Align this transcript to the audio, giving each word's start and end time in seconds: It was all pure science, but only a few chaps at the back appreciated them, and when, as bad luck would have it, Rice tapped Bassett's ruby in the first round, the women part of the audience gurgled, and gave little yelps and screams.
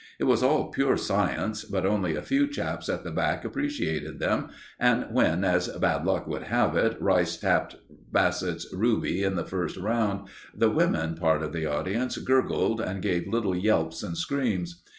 It 0.17 0.23
was 0.23 0.41
all 0.41 0.71
pure 0.71 0.97
science, 0.97 1.63
but 1.63 1.85
only 1.85 2.15
a 2.15 2.23
few 2.23 2.47
chaps 2.47 2.89
at 2.89 3.03
the 3.03 3.11
back 3.11 3.45
appreciated 3.45 4.17
them, 4.17 4.47
and 4.79 5.05
when, 5.11 5.43
as 5.43 5.67
bad 5.67 6.07
luck 6.07 6.25
would 6.25 6.41
have 6.41 6.75
it, 6.75 6.99
Rice 6.99 7.37
tapped 7.37 7.75
Bassett's 8.11 8.65
ruby 8.73 9.21
in 9.21 9.35
the 9.35 9.45
first 9.45 9.77
round, 9.77 10.27
the 10.57 10.71
women 10.71 11.13
part 11.13 11.43
of 11.43 11.53
the 11.53 11.67
audience 11.67 12.17
gurgled, 12.17 12.81
and 12.81 12.99
gave 13.03 13.27
little 13.31 13.55
yelps 13.55 14.01
and 14.01 14.17
screams. 14.17 14.81